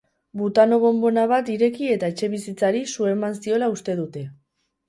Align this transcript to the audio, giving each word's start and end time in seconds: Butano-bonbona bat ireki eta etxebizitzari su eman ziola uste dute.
Butano-bonbona 0.39 1.25
bat 1.33 1.51
ireki 1.57 1.91
eta 1.97 2.11
etxebizitzari 2.13 2.81
su 2.95 3.09
eman 3.13 3.39
ziola 3.45 3.73
uste 3.79 4.01
dute. 4.01 4.27